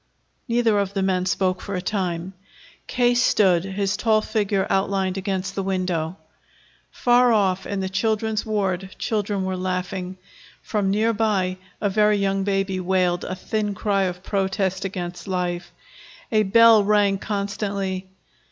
[0.47, 2.33] Neither of the men spoke for a time.
[2.87, 3.13] K.
[3.13, 6.17] stood, his tall figure outlined against the window.
[6.89, 10.17] Far off, in the children's ward, children were laughing;
[10.63, 15.71] from near by a very young baby wailed a thin cry of protest against life;
[16.31, 18.07] a bell rang constantly.